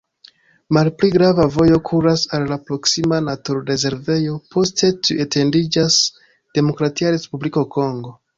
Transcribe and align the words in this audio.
Malpli 0.75 1.09
grava 1.15 1.43
vojo 1.55 1.79
kuras 1.89 2.23
al 2.37 2.45
la 2.51 2.57
proksima 2.69 3.19
naturrezervejo, 3.27 4.39
poste 4.57 4.91
tuj 5.03 5.19
etendiĝas 5.27 6.01
Demokratia 6.61 7.15
Respubliko 7.19 7.67
Kongo. 7.79 8.17